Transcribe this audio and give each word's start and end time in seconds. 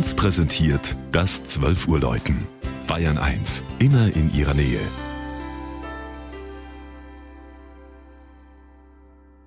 1 0.00 0.14
präsentiert 0.14 0.96
das 1.12 1.44
12 1.44 1.86
Uhr 1.86 2.00
Läuten. 2.00 2.48
Bayern 2.86 3.18
1, 3.18 3.62
immer 3.80 4.10
in 4.16 4.32
ihrer 4.32 4.54
Nähe. 4.54 4.80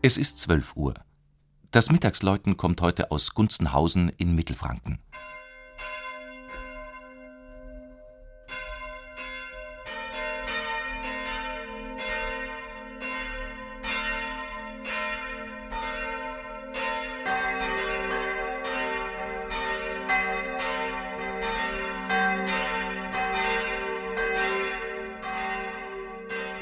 Es 0.03 0.17
ist 0.17 0.37
12 0.37 0.75
Uhr. 0.75 0.93
Das 1.71 1.89
Mittagsläuten 1.89 2.55
kommt 2.55 2.81
heute 2.81 3.09
aus 3.09 3.33
Gunzenhausen 3.33 4.09
in 4.09 4.35
Mittelfranken. 4.35 4.99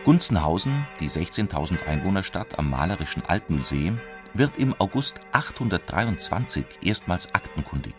Gunzenhausen, 0.03 0.87
die 0.99 1.09
16.000 1.09 1.85
Einwohnerstadt 1.85 2.57
am 2.57 2.71
malerischen 2.71 3.23
Altmühlsee, 3.23 3.93
wird 4.33 4.57
im 4.57 4.73
August 4.79 5.19
823 5.31 6.65
erstmals 6.81 7.35
aktenkundig. 7.35 7.93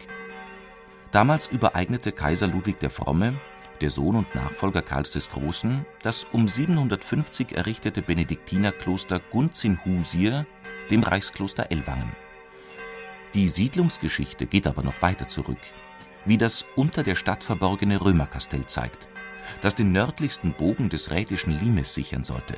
Damals 1.12 1.46
übereignete 1.46 2.10
Kaiser 2.10 2.48
Ludwig 2.48 2.80
der 2.80 2.91
Fromme, 2.91 3.34
der 3.80 3.91
Sohn 3.91 4.16
und 4.16 4.34
Nachfolger 4.34 4.83
Karls 4.83 5.12
des 5.12 5.30
Großen, 5.30 5.87
das 6.02 6.24
um 6.33 6.48
750 6.48 7.52
errichtete 7.52 8.02
Benediktinerkloster 8.02 9.21
Gunzenhusier 9.30 10.46
dem 10.91 11.05
Reichskloster 11.05 11.71
Ellwangen. 11.71 12.10
Die 13.34 13.46
Siedlungsgeschichte 13.46 14.46
geht 14.46 14.66
aber 14.66 14.82
noch 14.82 15.01
weiter 15.02 15.29
zurück, 15.29 15.60
wie 16.24 16.38
das 16.38 16.65
unter 16.74 17.05
der 17.05 17.15
Stadt 17.15 17.45
verborgene 17.45 18.01
Römerkastell 18.01 18.66
zeigt 18.66 19.09
das 19.60 19.74
den 19.74 19.93
nördlichsten 19.93 20.52
Bogen 20.52 20.88
des 20.88 21.10
rätischen 21.10 21.59
Limes 21.59 21.95
sichern 21.95 22.24
sollte. 22.24 22.54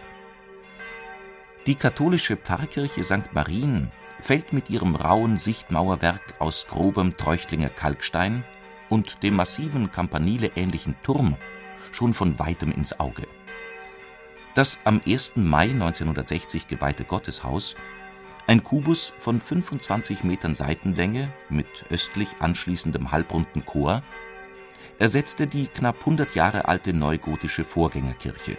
Die 1.66 1.74
katholische 1.74 2.36
Pfarrkirche 2.36 3.02
St. 3.02 3.32
Marien 3.32 3.90
fällt 4.20 4.52
mit 4.52 4.70
ihrem 4.70 4.96
rauen 4.96 5.38
Sichtmauerwerk 5.38 6.34
aus 6.38 6.66
grobem 6.66 7.16
Treuchtlinger 7.16 7.70
Kalkstein 7.70 8.44
und 8.88 9.22
dem 9.22 9.36
massiven 9.36 9.90
Campanile-ähnlichen 9.90 10.94
Turm 11.02 11.36
schon 11.92 12.12
von 12.12 12.38
weitem 12.38 12.70
ins 12.72 12.98
Auge. 13.00 13.26
Das 14.54 14.78
am 14.84 15.00
1. 15.06 15.32
Mai 15.36 15.70
1960 15.70 16.68
geweihte 16.68 17.04
Gotteshaus, 17.04 17.76
ein 18.46 18.62
Kubus 18.62 19.14
von 19.18 19.40
25 19.40 20.22
Metern 20.22 20.54
Seitenlänge 20.54 21.32
mit 21.48 21.86
östlich 21.90 22.28
anschließendem 22.40 23.10
halbrunden 23.10 23.64
Chor, 23.64 24.02
ersetzte 24.98 25.46
die 25.46 25.66
knapp 25.66 26.00
100 26.00 26.34
Jahre 26.34 26.68
alte 26.68 26.92
neugotische 26.92 27.64
Vorgängerkirche. 27.64 28.56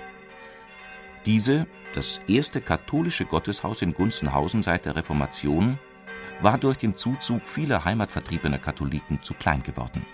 Diese, 1.26 1.66
das 1.94 2.20
erste 2.28 2.62
katholische 2.62 3.26
Gotteshaus 3.26 3.82
in 3.82 3.94
Gunzenhausen 3.94 4.62
seit 4.62 4.86
der 4.86 4.96
Reformation, 4.96 5.80
war 6.42 6.58
durch 6.58 6.78
den 6.78 6.96
Zuzug 6.96 7.48
vieler 7.48 7.86
heimatvertriebener 7.86 8.60
Katholiken 8.60 9.22
zu 9.22 9.34
klein 9.34 9.64
geworden. 9.64 10.06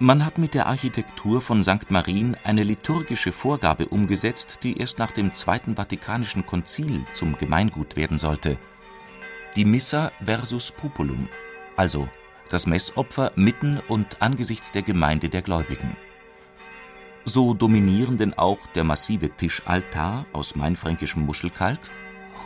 Man 0.00 0.26
hat 0.26 0.38
mit 0.38 0.54
der 0.54 0.66
Architektur 0.66 1.40
von 1.40 1.62
St. 1.62 1.90
Marien 1.90 2.36
eine 2.42 2.64
liturgische 2.64 3.30
Vorgabe 3.30 3.86
umgesetzt, 3.86 4.58
die 4.64 4.78
erst 4.78 4.98
nach 4.98 5.12
dem 5.12 5.34
Zweiten 5.34 5.76
Vatikanischen 5.76 6.46
Konzil 6.46 7.06
zum 7.12 7.38
Gemeingut 7.38 7.94
werden 7.94 8.18
sollte: 8.18 8.58
die 9.54 9.64
Missa 9.64 10.10
versus 10.24 10.72
Populum, 10.72 11.28
also 11.76 12.08
das 12.50 12.66
Messopfer 12.66 13.32
mitten 13.36 13.80
und 13.88 14.20
angesichts 14.20 14.72
der 14.72 14.82
Gemeinde 14.82 15.28
der 15.28 15.42
Gläubigen. 15.42 15.96
So 17.24 17.54
dominieren 17.54 18.18
denn 18.18 18.34
auch 18.34 18.58
der 18.74 18.84
massive 18.84 19.30
Tischaltar 19.30 20.26
aus 20.32 20.56
mainfränkischem 20.56 21.24
Muschelkalk 21.24 21.80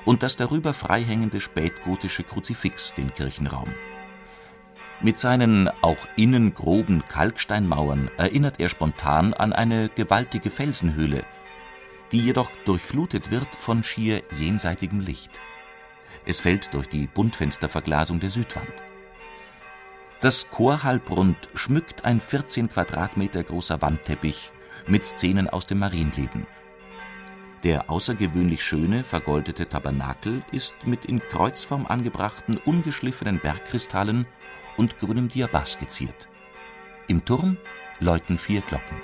und 0.04 0.22
das 0.22 0.36
darüber 0.36 0.72
freihängende 0.72 1.40
spätgotische 1.40 2.22
Kruzifix 2.22 2.94
den 2.94 3.12
Kirchenraum. 3.12 3.72
Mit 5.00 5.18
seinen 5.18 5.68
auch 5.82 6.08
innen 6.16 6.54
groben 6.54 7.04
Kalksteinmauern 7.06 8.10
erinnert 8.16 8.58
er 8.58 8.68
spontan 8.68 9.32
an 9.32 9.52
eine 9.52 9.88
gewaltige 9.88 10.50
Felsenhöhle, 10.50 11.24
die 12.10 12.20
jedoch 12.20 12.50
durchflutet 12.64 13.30
wird 13.30 13.48
von 13.56 13.82
schier 13.82 14.22
jenseitigem 14.38 15.00
Licht. 15.00 15.40
Es 16.24 16.40
fällt 16.40 16.74
durch 16.74 16.88
die 16.88 17.06
Buntfensterverglasung 17.06 18.18
der 18.18 18.30
Südwand. 18.30 18.72
Das 20.20 20.50
Chorhalbrund 20.50 21.36
schmückt 21.54 22.04
ein 22.04 22.20
14 22.20 22.68
Quadratmeter 22.68 23.44
großer 23.44 23.80
Wandteppich 23.80 24.50
mit 24.88 25.04
Szenen 25.04 25.48
aus 25.48 25.66
dem 25.66 25.78
Marienleben. 25.78 26.44
Der 27.62 27.88
außergewöhnlich 27.88 28.64
schöne, 28.64 29.04
vergoldete 29.04 29.68
Tabernakel 29.68 30.42
ist 30.50 30.88
mit 30.88 31.04
in 31.04 31.20
Kreuzform 31.20 31.86
angebrachten 31.86 32.56
ungeschliffenen 32.56 33.38
Bergkristallen 33.38 34.26
und 34.76 34.98
grünem 34.98 35.28
Diabas 35.28 35.78
geziert. 35.78 36.28
Im 37.06 37.24
Turm 37.24 37.56
läuten 38.00 38.38
vier 38.38 38.62
Glocken 38.62 38.96